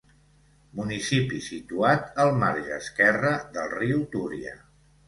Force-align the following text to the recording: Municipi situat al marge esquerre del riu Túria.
Municipi 0.79 1.41
situat 1.49 2.09
al 2.25 2.35
marge 2.45 2.75
esquerre 2.81 3.35
del 3.59 3.73
riu 3.79 4.07
Túria. 4.17 4.61